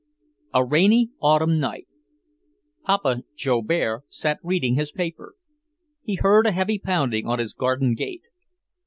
XII 0.23 0.29
A 0.55 0.65
rainy 0.65 1.09
autumn 1.19 1.59
night; 1.59 1.87
Papa 2.85 3.21
Joubert 3.35 4.01
sat 4.09 4.39
reading 4.41 4.73
his 4.73 4.91
paper. 4.91 5.35
He 6.01 6.15
heard 6.15 6.47
a 6.47 6.51
heavy 6.53 6.79
pounding 6.79 7.27
on 7.27 7.37
his 7.37 7.53
garden 7.53 7.93
gate. 7.93 8.23